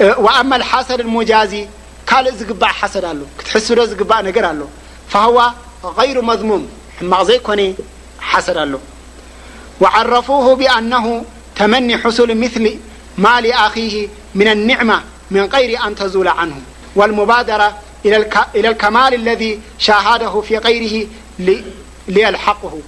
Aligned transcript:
وأما 0.00 0.56
الحسد 0.56 1.00
المجازي 1.00 1.68
ل 2.12 2.44
ب 2.54 2.64
ح 2.64 2.84
لتسنر 2.84 3.92
ل 4.34 4.64
فهو 5.08 5.36
غير 5.98 6.16
مضموم 6.30 6.62
م 7.02 7.24
زيكن 7.28 7.60
ح 8.20 8.30
اله 8.48 8.80
وعرفوه 9.82 10.46
بأنه 10.60 11.06
تمني 11.58 11.94
حصول 12.02 12.30
مثل 12.44 12.64
مالأخيه 13.26 14.08
من 14.38 14.48
النعمة 14.56 14.98
من 15.34 15.42
غير 15.54 15.70
أن 15.86 15.94
تزول 15.94 16.28
عنه 16.28 16.56
والمبادرة 16.96 17.68
الى 18.56 18.68
الكمال 18.72 19.14
الذي 19.14 19.60
شاهده 19.78 20.40
في 20.40 20.54
غيره 20.58 21.06
ليلحقه 22.08 22.78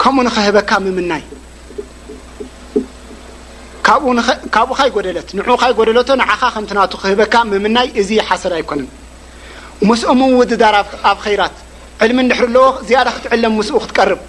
ከምኡ 0.00 0.18
ንክህበካ 0.26 0.70
ምምናይ 0.84 1.22
ኡካብኡካ 4.48 4.80
ይጎደለት 4.88 5.28
ንዑኡካ 5.36 5.62
ይጎደለቶ 5.72 6.08
ንዓኻ 6.22 6.40
ከምትናቱ 6.54 6.92
ክህበካ 7.02 7.34
ምምናይ 7.52 7.88
እዚ 8.00 8.10
ሓሰር 8.28 8.52
ኣይኮነን 8.58 8.88
ሙስኡ 9.88 10.10
ምን 10.20 10.30
ውድዳር 10.40 10.74
ኣብ 11.10 11.18
ከይራት 11.24 11.56
ዕልሚ 12.04 12.18
እንድሕሪ 12.24 12.46
ኣለዎ 12.50 12.64
ዝያዳ 12.88 13.08
ክትዕለም 13.16 13.54
ምስኡ 13.58 13.76
ክትቀርብ 13.84 14.20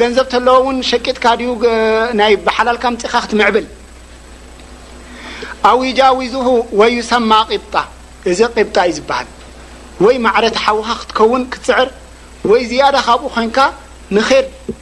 ገንዘብ 0.00 0.26
ተለዎ 0.32 0.56
እውን 0.62 0.76
ሸቂጥካ 0.90 1.24
ድዩ 1.40 1.50
ናይ 2.20 2.32
ባሓላልካ 2.46 2.84
ምፅኻ 2.94 3.12
ክትምዕብል 3.24 3.66
ኣዊጃዊዝሁ 5.70 6.46
ወይ 6.80 6.90
ዩሰማ 6.98 7.30
ቂብጣ 7.50 7.74
እዚ 8.30 8.40
ቂብጣ 8.56 8.76
እዩ 8.90 8.94
ዝበሃል 8.98 9.28
ወይ 10.04 10.16
ማዕረተ 10.24 10.56
ሓዉኻ 10.64 10.88
ክትከውን 11.02 11.42
ክትፅዕር 11.54 11.88
ወይ 12.50 12.62
ዝያዳ 12.72 12.96
ካብኡ 13.08 13.28
ኮንካ 13.36 13.58
ንድ 14.16 14.22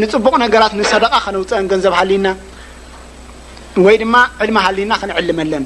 ንፅቡቅ 0.02 0.34
ነገራት 0.44 0.72
صደቃ 0.92 1.12
ከነውፅአን 1.26 1.64
ንዘብ 1.74 1.94
ና 2.26 2.28
ወይ 3.82 3.96
ድማ 4.02 4.14
ዕልሚ 4.42 4.56
ሃሊና 4.64 4.92
ክንዕልመለን 5.02 5.64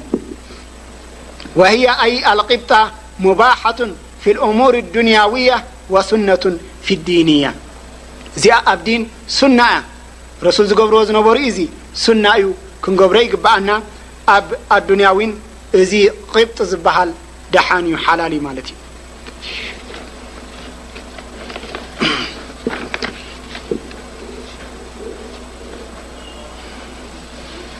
ወሂያ 1.59 1.87
ኣይ 2.05 2.13
አልቅብጣ 2.31 2.71
ሙባሓቱ 3.25 3.79
ፊ 4.23 4.33
ልእሙር 4.37 4.73
ልዱንያውያ 4.79 5.49
ወስነቱን 5.95 6.55
ፊ 6.85 6.97
ዲንያ 7.07 7.45
እዚኣ 8.37 8.57
ኣብ 8.71 8.79
ዲን 8.87 9.03
ሱና 9.37 9.59
እያ 9.73 9.79
ረሱል 10.47 10.65
ዝገብርዎ 10.71 10.99
ዝነበሩ 11.09 11.35
እዩ 11.43 11.51
ዚ 11.57 11.67
ሱና 12.03 12.25
እዩ 12.39 12.45
ክንገብረ 12.83 13.17
ይግባአና 13.25 13.69
ኣብ 14.35 14.47
ኣዱንያዊን 14.77 15.31
እዚ 15.81 15.91
ቅብጢ 16.33 16.57
ዝበሃል 16.71 17.09
ደሓን 17.55 17.85
እዩ 17.89 17.95
ሓላል 18.05 18.31
እዩ 18.37 18.41
ማለት 18.47 18.67
እዩ 18.73 18.79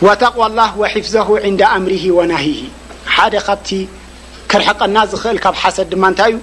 وተقዋ 0.08 0.42
الላه 0.52 0.72
ፍظ 1.04 1.16
ን 1.54 1.58
ኣምር 1.76 1.94
وና 2.18 2.34
ሓደ 3.16 3.34
ካብቲ 3.48 3.70
ክርሕቀና 4.52 4.98
ዝኽእል 5.12 5.38
ካብ 5.44 5.56
ሓሰድ 5.62 5.88
ድማ 5.94 6.04
እንታይ 6.12 6.32
እዩ 6.34 6.38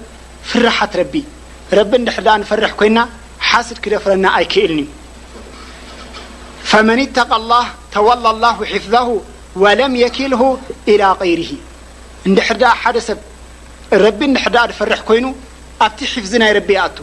ፍራሓት 0.49 0.93
ረቢ 1.01 1.13
ረቢ 1.77 1.91
ድሕኣ 2.07 2.27
ንፈርሕ 2.41 2.71
ኮይና 2.79 2.99
ሓሰድ 3.49 3.77
ክደፍረና 3.83 4.25
ኣይክእልን 4.37 4.87
فመን 6.69 6.99
ተق 7.17 7.31
لله 7.43 7.65
ተወላ 7.93 8.25
الላه 8.33 8.55
ሒፍظ 8.73 8.93
وለም 9.63 9.93
የክልሁ 10.03 10.41
إل 10.91 11.01
غይርه 11.21 11.51
እንድሕር 12.27 12.57
ድኣ 12.61 12.71
ሓደ 12.81 12.97
ሰብ 13.07 13.19
ረቢ 14.05 14.19
ሕዳ 14.43 14.55
ፈርሕ 14.79 15.01
ኮይኑ 15.09 15.25
ኣብቲ 15.85 15.99
ሒፍዚ 16.13 16.31
ናይ 16.41 16.51
ረቢ 16.57 16.69
ይኣቱ 16.77 16.97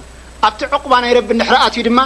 ኣብቲ 0.46 0.60
ዕቁባ 0.76 0.92
ናይ 1.04 1.12
ረቢ 1.18 1.28
ሕኣትዩ 1.48 1.80
ድማ 1.88 1.98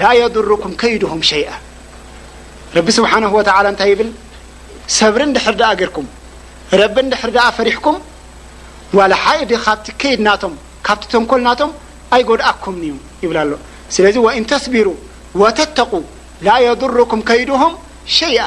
ل 0.02 0.04
يضركም 0.22 0.72
ከيድهም 0.82 1.22
ሸيአ 1.32 1.50
ረቢ 2.78 2.88
ስብሓنه 2.98 3.32
ول 3.38 3.46
እታይ 3.72 3.92
ብል 4.00 4.10
ሰብሪ 4.98 5.22
ድር 5.36 5.48
ገርኩም 5.80 6.08
ረቢ 6.82 6.96
ድር 7.14 7.38
ፈሪሕኩም 7.58 7.96
و 8.98 9.00
ዲ 9.52 9.54
ካብቲ 9.66 9.86
ከድ 10.02 10.20
ናቶም 10.28 10.54
ካብ 10.88 11.00
ተንኮል 11.14 11.42
ናቶም 11.48 11.72
ኣይጎድኣኩም 12.16 12.76
ይብል 13.24 13.38
ሎ 13.50 13.52
ስለ 13.96 14.06
وإن 14.26 14.44
ተስቢሩ 14.52 14.88
وተተق 15.42 15.92
ላ 16.48 16.50
يضرኩም 16.68 17.20
ከይድهም 17.30 17.74
ሸيئ 18.18 18.40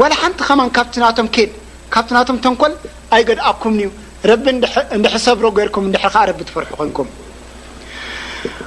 وላ 0.00 0.12
ሓንቲ 0.20 0.38
ኸ 0.48 0.50
ካብቲ 0.76 0.94
ቶም 1.18 1.26
ድ 1.34 1.50
ካብ 1.94 2.04
ቶም 2.28 2.36
ተንኮል 2.44 2.72
ኣይጎድኣኩም 3.16 3.72
ረቢ 4.30 4.44
ድ 5.04 5.06
ሰብሮ 5.26 5.44
ኩም 5.74 5.84
ድ 5.94 5.96
ቢ 6.38 6.42
ትፈርሑ 6.48 6.70
ኮንኩም 6.80 7.08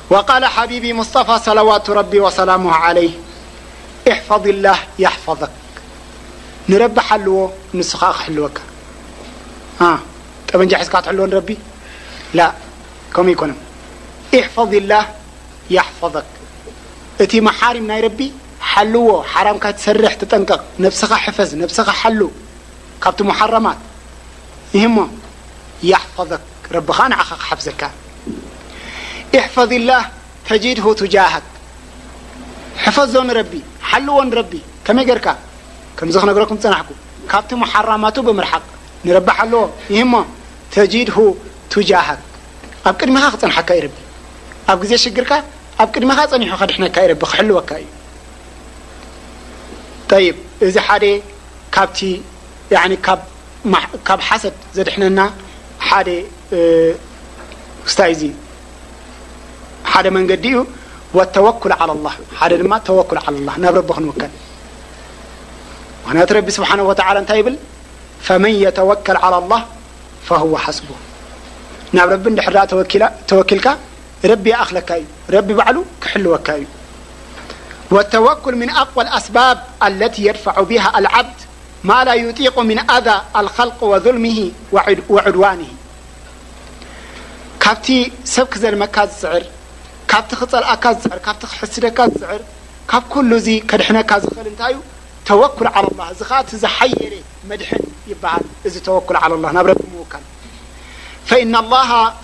وقال 0.09 0.45
حبيبي 0.45 0.93
مصطفى 0.93 1.39
صلوات 1.45 1.89
رب 1.89 2.15
وسلامه 2.15 2.71
عليه 2.73 3.09
احفظ 4.11 4.47
الله 4.47 4.77
يحفظك 4.99 5.49
نرب 6.69 6.99
حلዎ 6.99 7.49
نس 7.73 7.95
حلوك 7.95 8.57
ጠبجحز 10.51 10.87
تحلو 10.89 11.23
ر 11.37 11.41
ل 12.37 12.39
كم 13.13 13.27
ي 13.31 13.35
كن 13.39 13.51
احفظ 14.39 14.71
الله 14.81 15.03
يحفظك 15.77 16.27
እت 17.23 17.33
محرم 17.47 17.87
ي 17.97 17.99
رب 18.05 18.19
حلዎ 18.71 19.07
حرمك 19.31 19.65
تسرح 19.77 20.13
تጠنقق 20.21 20.61
نفس 20.85 21.01
حفز 21.23 21.49
نفس 21.63 21.77
حل 22.01 22.19
ب 23.03 23.17
محرمت 23.31 23.79
ه 24.81 24.83
يحفظك 25.91 26.43
رب 26.75 26.89
نع 27.11 27.19
حفزك 27.49 27.83
اሕፈظ 29.41 29.71
ላه 29.89 30.03
ተጅድ 30.47 30.77
ቱጃه 30.99 31.33
ሕፈዞ 32.83 33.13
ንረቢ 33.27 33.51
ሓልዎ 33.89 34.15
ንረቢ 34.29 34.51
ከመይ 34.85 35.03
ጌርካ 35.09 35.27
ከምዚ 35.97 36.15
ክነገረኩ 36.23 36.51
ፅናኩ 36.63 36.87
ካብቲ 37.31 37.49
حራማቱ 37.71 38.15
ብርሓቕ 38.37 38.63
ንረቢ 39.07 39.27
ሓልዎ 39.37 39.61
ይህሞ 39.93 40.13
ተጅድ 40.73 41.09
ጃه 41.89 42.07
ኣብ 42.87 42.93
ቅድሚኻ 43.01 43.23
ክፀንሐካ 43.33 43.69
ይቢ 43.79 43.93
ኣብ 44.71 44.79
ዜ 44.89 44.91
ሽግርካ 45.03 45.31
ኣብ 45.81 45.87
ቅድሚኻ 45.95 46.19
ፀኒሑ 46.31 46.51
ድነካ 46.71 46.97
ይ 47.05 47.09
ክሕልወካ 47.31 47.69
እዩ 47.81 47.87
ይ 50.25 50.27
እዚ 50.67 50.75
ብቲ 51.75 51.99
ካብ 54.07 54.19
ሓሰድ 54.29 54.55
ዘድሕነና 54.75 55.19
ح 59.95 60.01
منقد 60.05 60.65
والتوكل 61.13 61.71
على 61.71 61.91
الله 61.91 62.11
م 62.43 62.77
توكل 62.89 63.17
على 63.17 63.37
الله 63.37 63.53
رب 63.77 63.89
نول 63.99 64.13
ون 66.07 66.17
رب 66.37 66.49
سبحانه 66.57 66.83
وتعلى 66.83 67.41
بل 67.43 67.55
فمن 68.27 68.49
يتوكل 68.65 69.15
على 69.17 69.37
الله 69.37 69.61
فهو 70.27 70.53
حسبه 70.57 70.95
رب 71.95 72.25
توكلك 73.27 73.67
رب 74.31 74.47
يأخلك 74.47 74.89
رب 75.35 75.47
بعل 75.59 75.75
كحلوك 76.01 76.49
ي 76.61 76.63
والتوكل 77.93 78.53
من 78.61 78.69
أقوى 78.69 79.01
الأسباب 79.07 79.57
التي 79.83 80.25
يدفع 80.29 80.55
بها 80.61 80.89
العبد 80.99 81.37
ما 81.83 81.99
لا 82.07 82.13
ييق 82.13 82.57
من 82.59 82.79
أذى 82.97 83.17
الخلق 83.41 83.79
وظلمه 83.91 84.39
وعدوانه 85.13 85.71
ب 87.63 87.75
س 88.35 88.35
كلم 88.53 88.81
عر 88.97 89.41
ካብቲ 90.11 90.31
ክፀልአካ 90.39 90.85
ዝፅዕር 90.99 91.19
ካብቲ 91.27 91.41
ክሕስደካ 91.51 91.97
ዝፅዕር 92.19 92.41
ካብ 92.89 93.03
ኩሉ 93.13 93.31
ዚ 93.45 93.47
ከድሕነካ 93.69 94.11
ዝኽእል 94.23 94.47
እንታይ 94.51 94.73
እዩ 94.75 94.83
ተወኩል 95.29 95.67
ዓ 95.77 95.81
ላ 95.87 96.01
እዚ 96.13 96.19
ኸ 96.29 96.41
ዝሓየረ 96.63 97.13
መድሐን 97.49 97.83
ይበሃል 98.11 98.43
እዚ 98.67 98.75
ተወኩል 98.87 99.17
ላ 99.43 99.47
ናብ 99.57 99.65
ረቢ 99.71 99.83
ምውካል 99.93 100.23
እና 101.45 101.55
لላ 101.71 101.75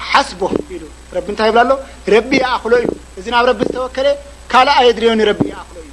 ሓስቡ 0.10 0.42
ኢሉ 0.75 0.83
ረቢ 1.16 1.25
እንታይ 1.33 1.48
ይብላ 1.51 1.62
ኣሎ 1.68 1.72
ረቢ 2.16 2.30
ይኣክሎ 2.44 2.74
እዩ 2.81 2.88
እዚ 3.19 3.25
ናብ 3.36 3.45
ረቢ 3.51 3.60
ዝተወከለ 3.69 4.07
ካል 4.51 4.68
ኣየ 4.80 4.88
ድርዮኒ 4.98 5.19
ረቢ 5.31 5.44
ክሎ 5.69 5.77
እዩ 5.86 5.92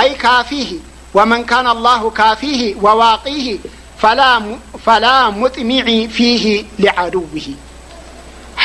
ኣይ 0.00 0.10
ካፊሂ 0.24 0.68
ወመን 1.16 1.42
ካ 1.50 1.52
ላه 1.84 2.02
ካፊሂ 2.20 2.60
ወዋቂሂ 2.86 3.46
ፈላ 4.86 5.06
ሙጥሚዒ 5.40 5.88
ፊ 6.14 6.18
ሊዓድውሂ 6.82 7.44
ፀ 8.62 8.64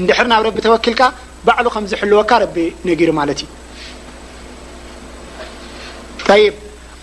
ንድ 0.00 0.10
ናብ 0.30 0.42
ረቢ 0.48 0.56
ተወክልካ 0.66 1.02
ባዕل 1.46 1.66
ከ 1.72 1.76
ዝልወካ 1.90 2.30
ቢ 2.54 2.56
نሩ 2.86 3.10
ማለት 3.20 3.40
ዩ 3.42 3.46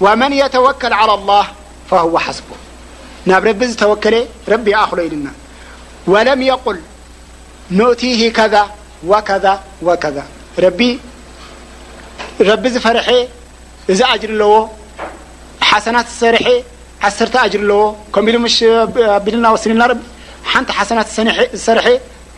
وመن 0.04 0.32
يتوكل 0.44 0.94
على 1.02 1.14
الله 1.20 1.46
فهو 1.90 2.16
ሓስب 2.26 2.48
ናብ 3.30 3.42
ረቢ 3.50 3.62
ዝተወክለ 3.72 4.16
ረቢ 4.54 4.66
يأክሎ 4.76 4.98
ኢልና 5.08 5.28
وለም 6.12 6.40
يقል 6.52 6.78
نؤቲه 7.78 8.22
ከذ 8.38 8.56
وከذ 9.12 9.46
وከذ 9.88 10.18
ረቢ 12.50 12.66
ዝፈርሐ 12.76 13.08
እዚ 13.92 14.00
ጅر 14.22 14.32
ኣለዎ 14.34 14.54
ሓሰናት 15.70 16.08
ዝሰርሐ 16.16 16.46
ዓሰርተ 17.08 17.36
ጅር 17.54 17.62
ኣለዎ 17.66 17.82
ልና 19.72 19.84
ና 19.90 19.96
ሓንቲ 20.52 20.70
ሰናት 20.90 21.08
ዝሰርሐ 21.60 21.86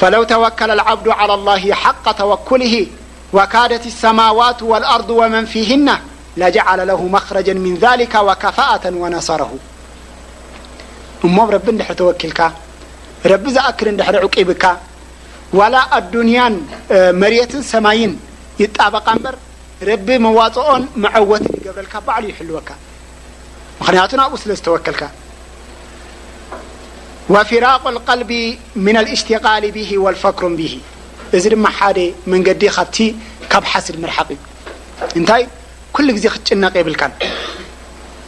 فلو 0.00 0.22
توكل 0.24 0.70
العبد 0.70 1.08
على 1.08 1.34
الله 1.34 1.72
حق 1.72 2.12
توكله 2.12 2.86
وካደت 3.32 3.86
السموات 3.86 4.62
والأرض 4.62 5.10
ومن 5.10 5.44
فهن 5.46 5.98
لجعل 6.36 6.86
له 6.86 7.02
مخرجا 7.02 7.54
من 7.54 7.74
ذلك 7.76 8.14
وكፋءة 8.14 8.84
و 8.96 9.04
نሰره 9.14 9.50
እሞም 11.26 11.48
رቢ 11.56 11.66
ድر 11.78 11.92
ተوكልካ 12.00 12.40
رቢ 13.32 13.44
زأክል 13.56 13.88
ድر 13.98 14.16
عቂبካ 14.24 14.64
ول 15.58 15.74
ዱንያን 16.12 16.54
መرትን 17.22 17.62
ሰمይን 17.72 18.12
يጣبቃ 18.62 19.06
በር 19.24 19.36
ረቢ 19.90 20.08
መዋፅኦን 20.26 20.82
معወት 21.02 21.44
يገብረልካ 21.58 21.94
بعሉ 22.06 22.22
يحلወካ 22.32 22.68
مክንያቱ 23.80 24.10
ብኡ 24.28 24.32
ስለ 24.44 24.50
ዝتوكልካ 24.58 25.02
ወፊራቅ 27.34 27.82
ቀልቢ 28.06 28.32
ምና 28.84 28.96
እሽትቃል 29.16 29.64
ብሂ 29.76 29.90
ወልፈክሩ 30.04 30.44
ብሂ 30.60 30.72
እዚ 31.36 31.44
ድማ 31.52 31.66
ሓደ 31.78 31.98
መንገዲ 32.32 32.62
ካብቲ 32.76 32.96
ካብ 33.52 33.64
ሓስድ 33.72 33.96
መርሓቅ 34.04 34.28
እዩ 34.34 34.38
እንታይ 35.20 35.42
ኩሉ 35.94 36.08
ግዜ 36.16 36.24
ክትጭነቀ 36.34 36.74
የብልካ 36.80 37.02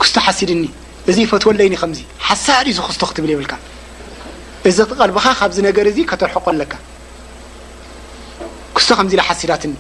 ክስቶ 0.01 0.17
ሓስድ 0.27 0.51
ኒ 0.63 0.65
እዚ 1.11 1.19
ፈትወለይኒ 1.31 1.75
ከምዚ 1.83 2.01
ሓሳድ 2.29 2.67
እዩዚክስቶ 2.73 3.03
ክትብል 3.11 3.31
የብልካ 3.35 3.55
እዚ 4.69 4.79
ት 4.91 5.01
ቀልቢኻ 5.01 5.27
ካብዚ 5.41 5.57
ነገር 5.69 5.87
እዚ 5.93 5.99
ከተርሐቆ 6.11 6.45
ኣለካ 6.55 6.73
ክቶ 8.77 8.89
ከምዚ 8.99 9.13
ሓስዳት 9.29 9.65
ኒ 9.73 9.75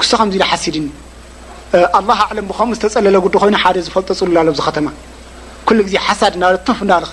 ክቶ 0.00 0.12
ከምዚ 0.20 0.36
ሓሲድ 0.50 0.76
ኒ 0.84 0.88
ኣله 1.98 2.20
ኣለም 2.30 2.46
ብኸምኡ 2.50 2.72
ዝተፀለለ 2.76 3.16
ጉዲ 3.24 3.34
ኮይኑ 3.42 3.54
ሓደ 3.64 3.76
ዝፈልጦ 3.86 4.08
ፅሉላሎ 4.20 4.48
ዝ 4.58 4.62
ኸተማ 4.66 4.86
ኩሉ 5.68 5.78
ዜ 5.92 5.96
ሓሳድ 6.06 6.32
እና 6.38 6.44
ተፍ 6.68 6.78
ናኸ 6.88 7.10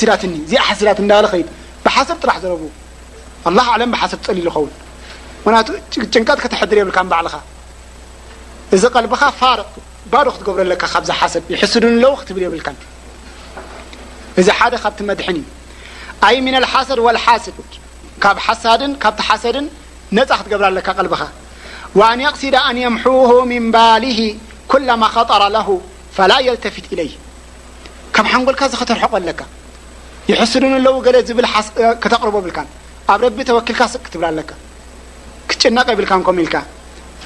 ስዳትኒ 0.00 0.34
ዚኣ 0.50 0.60
ሓስዳት 0.68 0.98
ዳኸድ 1.10 1.38
ብሓሰድ 1.84 2.16
ጥራሕ 2.22 2.36
ዘረብ 2.42 2.60
لله 3.52 3.66
عለም 3.74 3.90
ብሓሰድ 3.94 4.20
ፀሊ 4.26 4.38
ዝኸውን 4.46 4.70
ምንያቱ 5.44 5.68
ጭንቃት 6.14 6.38
ከተሕድር 6.44 6.78
የብልካ 6.80 6.98
ባዕልኻ 7.12 7.34
እዚ 8.76 8.82
ቀልቢኻ 8.94 9.22
ፋርቅ 9.40 9.68
ባዶ 10.12 10.26
ክትገብረ 10.34 10.60
ኣለካ 10.66 10.84
ካብዛ 10.94 11.10
ሓሰድ 11.20 11.44
ይሕስዱ 11.54 11.74
ለዎ 12.02 12.12
ክትብል 12.20 12.42
የብልካ 12.46 12.68
እዚ 14.40 14.46
ሓደ 14.58 14.74
ካብቲ 14.84 14.98
መድሐን 15.10 15.38
ኣይ 16.28 16.36
ن 16.54 16.64
ሓሰድ 16.72 16.98
ولሓስድ 17.06 17.56
ካብ 18.24 18.36
ሳድ 18.64 18.82
ካብቲ 19.02 19.18
ሓሰድን 19.28 19.66
ነፃ 20.16 20.30
ክትገብር 20.40 20.64
ለካ 20.78 20.88
ቀልብኻ 20.98 21.22
وኣን 21.98 22.20
قስዳ 22.34 22.54
ኣን 22.68 22.76
يምح 22.86 23.04
ምን 23.52 23.64
ባሊه 23.76 24.18
ኩل 24.72 24.84
ማ 25.02 25.02
خጠر 25.14 25.42
ለሁ 25.56 25.68
ላ 26.30 26.34
يልተፊት 26.48 26.86
إለይ 26.94 27.10
ካብ 28.20 28.26
ሓንጎልካ 28.32 28.62
ዝኸተርሐቆ 28.72 29.12
ኣለካ 29.18 29.40
ይሕስድን 30.30 30.72
ኣለው 30.78 30.94
ገለ 31.04 31.16
ዝብልከተቕርቦ 31.28 32.36
ብልካ 32.44 32.58
ኣብ 33.12 33.20
ረቢ 33.24 33.38
ተወኪልካ 33.48 33.82
ስ 33.92 34.00
ክትብላ 34.06 34.24
ኣለካ 34.32 34.50
ክትጭነቅ 35.48 35.86
የብልካን 35.94 36.20
ከም 36.26 36.36
ኢልካ 36.44 36.56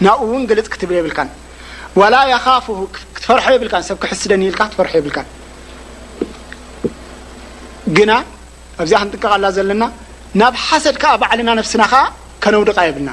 ናብኡ 0.07 0.21
እውን 0.29 0.43
ግልፅ 0.51 0.67
ክትብለ 0.73 0.97
የብልካን 1.01 1.29
ወላ 2.01 2.15
የኻፉ 2.33 2.67
ክትፈርሖ 3.15 3.47
የብልካን 3.55 3.83
ሰብ 3.89 3.97
ክሕስደኒ 4.03 4.43
ኢልካ 4.51 4.61
ክትፈርሐ 4.69 4.93
የብልካን 5.01 5.27
ግና 7.97 8.13
ኣብዚኣክ 8.83 9.03
ንጥንቀቃላ 9.09 9.47
ዘለና 9.57 9.85
ናብ 10.43 10.55
ሓሰድከዓ 10.69 11.13
ባዕልና 11.23 11.51
ነፍስና 11.61 11.83
ኸዓ 11.95 12.05
ከነውድቃ 12.45 12.79
የብልና 12.91 13.11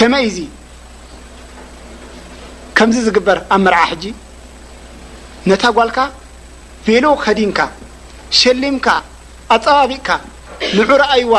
ከመይ 0.00 0.24
እዚ 0.30 0.38
ከምዚ 2.78 2.96
ዝግበር 3.08 3.38
ኣብ 3.56 3.60
መርዓ 3.66 3.82
ሕጂ 3.94 4.04
ነታ 5.50 5.64
ጓልካ 5.76 5.98
ቤሎ 6.86 7.04
ከዲምካ 7.24 7.58
ሸሊምካ 8.38 8.86
ኣፀባቢእካ 9.54 10.08
ንዑ 10.78 10.88
ረአይዋ 11.02 11.34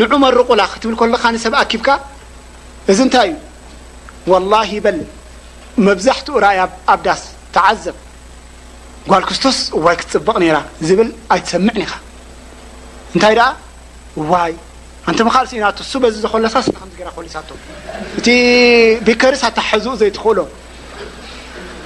ንዑመርቁላ 0.00 0.62
ክትብል 0.72 0.94
ከለኻ 1.00 1.24
ሰብ 1.44 1.54
ኣኪብካ 1.62 1.88
እዚ 2.92 2.98
እንታይ 3.06 3.30
እዩ 3.34 3.38
ወላሂ 4.32 4.70
በል 4.84 4.98
መብዛሕትኡ 5.86 6.34
ረኣይ 6.44 6.58
ኣብ 6.94 7.00
ዳስ 7.06 7.22
ተዓዘብ 7.56 7.96
ጓል 9.10 9.24
ክስቶስ 9.28 9.58
ዋይ 9.84 9.96
ክትፅበቕ 10.00 10.36
ነራ 10.44 10.58
ዝብል 10.88 11.10
ኣይትሰምዕኒ 11.34 11.78
ኢኻ 11.86 11.94
እንታይ 13.14 13.34
ደኣ 13.38 13.46
ዋይ 14.32 14.52
ኣንተ 15.10 15.18
መኻልሲ 15.28 15.52
ኢናቶ 15.58 15.78
ሱበዚ 15.92 16.14
ዘኮለሳ 16.24 16.54
ስ 16.64 16.68
ኮሉሳቶ 17.16 17.48
እቲ 18.18 18.26
ቢከሪስታሕዙኡ 19.06 19.92
ዘይትኽእሎ 20.00 20.38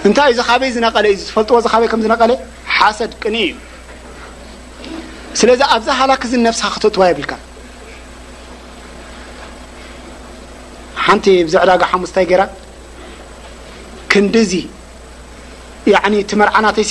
እንታይ 0.08 0.28
እዩ 0.30 0.34
እዚ 0.34 0.40
ካበይ 0.48 0.70
ዝነቐለ 0.74 1.06
እዩ 1.12 1.16
ዝፈልጥዎ 1.28 1.56
እዚ 1.60 1.66
ካበይ 1.72 1.88
ከምዝነቀለ 1.92 2.32
ሓሰድ 2.76 3.12
ቅኒ 3.22 3.36
እዩ 3.46 3.52
ስለዚ 5.40 5.60
ኣብዛ 5.74 5.88
ሃላክ 5.98 6.22
ነፍስኻ 6.46 6.68
ክትጥዋ 6.76 7.02
ይብልካ 7.10 7.32
ሓንቲ 11.04 11.26
ብዙዕ 11.46 11.60
ዳጋ 11.68 11.82
ሓሙስታይ 11.92 12.26
ገይራ 12.30 12.42
ክንዲ 14.12 14.34
ዚ 14.50 14.52
ትመርዓናተይሲ 16.30 16.90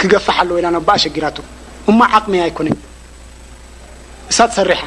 ክገፋሓለወ 0.00 0.56
ኢና 0.60 0.68
ና 0.74 0.78
ባኣ 0.88 0.96
ሸጊራቱ 1.04 1.36
እማ 1.90 1.98
ዓቕመ 2.18 2.34
ኣይኮነ 2.46 2.68
እሳ 4.30 4.38
ትሰሪሓ 4.50 4.80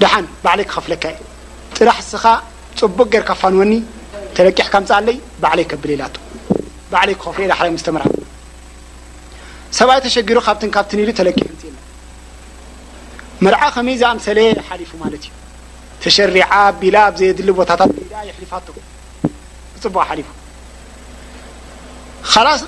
ድሓን 0.00 0.26
ባዕለይ 0.44 0.66
ክከፍለካ 0.70 1.04
እየ 1.12 1.18
ጥራሕ 1.78 1.98
እስኻ 2.04 2.24
ፅቡቅ 2.80 3.06
ጌር 3.12 3.22
ካፋንወኒ 3.28 3.72
ተለቂሕ 4.36 4.66
ካምፅእ 4.74 4.94
ኣለይ 4.98 5.16
ባዕለይ 5.42 5.66
ከብል 5.70 5.90
ኢላ 5.94 6.02
ቶ 6.14 6.16
ባዕለይ 6.92 7.14
ክኸፍሪ 7.20 7.42
ኢላ 7.46 7.54
ይ 7.68 7.70
ምስተምር 7.76 8.02
ሰብኣይ 9.78 10.00
ተሸጊሮ 10.06 10.38
ካብትን 10.46 10.70
ካብትን 10.76 10.98
ኢሉ 11.02 11.10
ተለቂሕ 11.20 11.46
ንፅ 11.52 11.62
ኢና 11.68 11.78
መርዓ 13.44 13.62
ኸመይ 13.76 13.96
ዝኣምሰለ 14.00 14.38
ሓሊፉ 14.68 14.90
ማለት 15.02 15.22
እዩ 15.28 15.32
ተሸሪዓ 16.02 16.44
ኣቢላ 16.58 16.96
ብዘየድሊ 17.14 17.48
ቦታታት 17.60 17.90
ዳ 18.12 18.26
የሕልፋቶ 18.28 18.66
እፅቡቅ 19.78 20.04
ሓሊፉ 20.10 20.28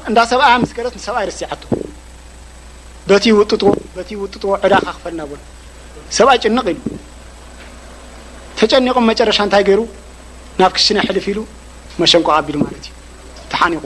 እንዳ 0.09 0.19
ሰብኣይ 0.33 0.55
ምስገረት 0.65 0.95
ንሰብኣይ 1.01 1.25
ርሲዓቶ 1.33 1.63
ውጡጥበቲ 3.41 4.11
ውጡጥዎ 4.25 4.51
ዕዳ 4.67 4.75
ካ 4.87 4.89
ክፈልና 4.97 5.23
ዎል 5.31 5.41
ሰብኣይ 6.19 6.39
ጭንቅ 6.47 6.65
ኢሉ 6.73 6.81
ተጨኒቁም 8.59 9.05
መጨረሻ 9.13 9.39
እንታይ 9.47 9.63
ገይሩ 9.69 9.81
ናብ 10.61 10.73
ክሽነ 10.77 10.99
ሕልፍ 11.07 11.27
ኢሉ 11.31 11.39
መሸንኳኣቢሉ 12.03 12.57
ማለት 12.65 12.83
እዩ 12.91 12.95
ተሓኒቁ 13.55 13.83